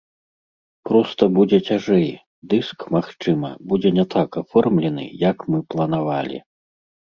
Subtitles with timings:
[0.89, 2.09] Проста будзе цяжэй,
[2.55, 6.37] дыск, магчыма, будзе не так аформлены, як мы планавалі.